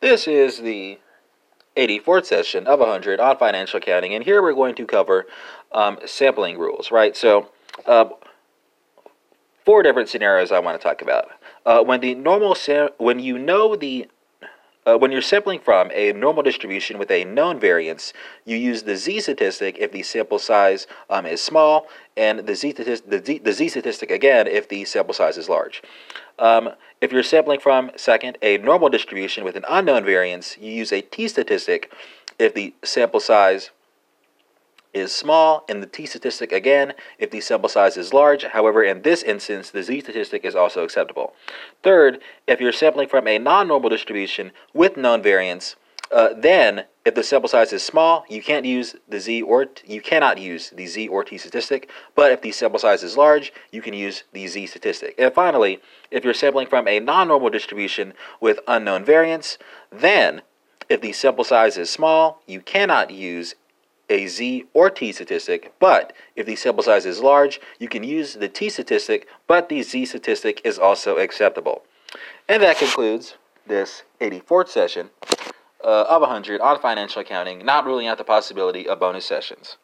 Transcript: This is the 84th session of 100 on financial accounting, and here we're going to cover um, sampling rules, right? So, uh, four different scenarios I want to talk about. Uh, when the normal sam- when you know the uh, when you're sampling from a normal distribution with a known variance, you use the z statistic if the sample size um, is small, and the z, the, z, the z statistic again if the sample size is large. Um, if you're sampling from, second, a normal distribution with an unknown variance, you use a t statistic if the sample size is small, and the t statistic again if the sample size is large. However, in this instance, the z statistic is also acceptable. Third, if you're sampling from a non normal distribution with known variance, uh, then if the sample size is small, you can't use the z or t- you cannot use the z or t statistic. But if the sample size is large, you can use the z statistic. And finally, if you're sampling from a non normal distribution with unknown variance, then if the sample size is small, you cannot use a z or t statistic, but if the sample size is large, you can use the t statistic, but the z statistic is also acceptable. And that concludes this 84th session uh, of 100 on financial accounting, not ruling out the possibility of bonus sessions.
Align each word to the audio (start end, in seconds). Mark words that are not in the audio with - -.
This 0.00 0.26
is 0.26 0.60
the 0.60 0.98
84th 1.76 2.24
session 2.24 2.66
of 2.66 2.80
100 2.80 3.20
on 3.20 3.36
financial 3.36 3.76
accounting, 3.76 4.14
and 4.14 4.24
here 4.24 4.40
we're 4.42 4.54
going 4.54 4.74
to 4.76 4.86
cover 4.86 5.26
um, 5.72 5.98
sampling 6.06 6.58
rules, 6.58 6.90
right? 6.90 7.14
So, 7.14 7.50
uh, 7.84 8.06
four 9.66 9.82
different 9.82 10.08
scenarios 10.08 10.52
I 10.52 10.58
want 10.58 10.80
to 10.80 10.82
talk 10.82 11.02
about. 11.02 11.28
Uh, 11.66 11.82
when 11.82 12.00
the 12.00 12.14
normal 12.14 12.54
sam- 12.54 12.88
when 12.96 13.20
you 13.20 13.38
know 13.38 13.76
the 13.76 14.08
uh, 14.86 14.96
when 14.96 15.12
you're 15.12 15.22
sampling 15.22 15.60
from 15.60 15.90
a 15.92 16.12
normal 16.12 16.42
distribution 16.42 16.98
with 16.98 17.10
a 17.10 17.24
known 17.24 17.60
variance, 17.60 18.12
you 18.44 18.56
use 18.56 18.82
the 18.82 18.96
z 18.96 19.20
statistic 19.20 19.76
if 19.78 19.92
the 19.92 20.02
sample 20.02 20.38
size 20.38 20.86
um, 21.08 21.26
is 21.26 21.40
small, 21.40 21.86
and 22.16 22.40
the 22.40 22.54
z, 22.54 22.72
the, 22.72 23.22
z, 23.24 23.38
the 23.38 23.52
z 23.52 23.68
statistic 23.68 24.10
again 24.10 24.46
if 24.46 24.68
the 24.68 24.84
sample 24.84 25.14
size 25.14 25.36
is 25.36 25.48
large. 25.48 25.82
Um, 26.38 26.70
if 27.00 27.12
you're 27.12 27.22
sampling 27.22 27.60
from, 27.60 27.90
second, 27.96 28.38
a 28.42 28.58
normal 28.58 28.88
distribution 28.88 29.44
with 29.44 29.56
an 29.56 29.64
unknown 29.68 30.04
variance, 30.04 30.56
you 30.58 30.72
use 30.72 30.92
a 30.92 31.02
t 31.02 31.28
statistic 31.28 31.92
if 32.38 32.54
the 32.54 32.74
sample 32.82 33.20
size 33.20 33.70
is 34.92 35.14
small, 35.14 35.64
and 35.68 35.82
the 35.82 35.86
t 35.86 36.06
statistic 36.06 36.52
again 36.52 36.94
if 37.18 37.30
the 37.30 37.40
sample 37.40 37.68
size 37.68 37.96
is 37.96 38.12
large. 38.12 38.44
However, 38.44 38.82
in 38.82 39.02
this 39.02 39.22
instance, 39.22 39.70
the 39.70 39.82
z 39.82 40.00
statistic 40.00 40.44
is 40.44 40.54
also 40.54 40.84
acceptable. 40.84 41.34
Third, 41.82 42.20
if 42.46 42.60
you're 42.60 42.72
sampling 42.72 43.08
from 43.08 43.26
a 43.26 43.38
non 43.38 43.68
normal 43.68 43.90
distribution 43.90 44.52
with 44.72 44.96
known 44.96 45.22
variance, 45.22 45.76
uh, 46.10 46.30
then 46.36 46.84
if 47.04 47.14
the 47.14 47.22
sample 47.22 47.48
size 47.48 47.72
is 47.72 47.82
small, 47.82 48.24
you 48.28 48.42
can't 48.42 48.66
use 48.66 48.96
the 49.08 49.20
z 49.20 49.42
or 49.42 49.66
t- 49.66 49.94
you 49.94 50.00
cannot 50.00 50.38
use 50.38 50.70
the 50.70 50.86
z 50.86 51.06
or 51.08 51.24
t 51.24 51.38
statistic. 51.38 51.88
But 52.14 52.32
if 52.32 52.42
the 52.42 52.52
sample 52.52 52.78
size 52.78 53.02
is 53.02 53.16
large, 53.16 53.52
you 53.70 53.80
can 53.80 53.94
use 53.94 54.24
the 54.32 54.46
z 54.48 54.66
statistic. 54.66 55.14
And 55.18 55.32
finally, 55.32 55.80
if 56.10 56.24
you're 56.24 56.34
sampling 56.34 56.66
from 56.66 56.88
a 56.88 57.00
non 57.00 57.28
normal 57.28 57.50
distribution 57.50 58.12
with 58.40 58.58
unknown 58.66 59.04
variance, 59.04 59.56
then 59.90 60.42
if 60.88 61.00
the 61.00 61.12
sample 61.12 61.44
size 61.44 61.78
is 61.78 61.88
small, 61.88 62.42
you 62.46 62.60
cannot 62.60 63.12
use 63.12 63.54
a 64.10 64.26
z 64.26 64.66
or 64.74 64.90
t 64.90 65.12
statistic, 65.12 65.72
but 65.78 66.12
if 66.36 66.44
the 66.44 66.56
sample 66.56 66.82
size 66.82 67.06
is 67.06 67.20
large, 67.20 67.60
you 67.78 67.88
can 67.88 68.04
use 68.04 68.34
the 68.34 68.48
t 68.48 68.68
statistic, 68.68 69.26
but 69.46 69.68
the 69.70 69.82
z 69.82 70.04
statistic 70.04 70.60
is 70.64 70.78
also 70.78 71.16
acceptable. 71.16 71.82
And 72.48 72.62
that 72.62 72.78
concludes 72.78 73.36
this 73.66 74.02
84th 74.20 74.68
session 74.68 75.10
uh, 75.82 76.04
of 76.08 76.20
100 76.20 76.60
on 76.60 76.80
financial 76.80 77.22
accounting, 77.22 77.64
not 77.64 77.86
ruling 77.86 78.06
out 78.06 78.18
the 78.18 78.24
possibility 78.24 78.88
of 78.88 78.98
bonus 78.98 79.24
sessions. 79.24 79.76